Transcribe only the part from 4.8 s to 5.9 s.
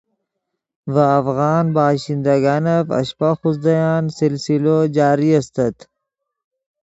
جاری استت